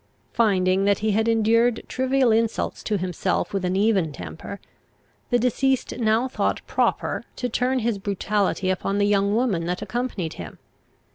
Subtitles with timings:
[0.33, 4.59] Finding that he had endured trivial insults to himself with an even temper,
[5.29, 10.33] the deceased now thought proper to turn his brutality upon the young woman that accompanied
[10.33, 10.57] him.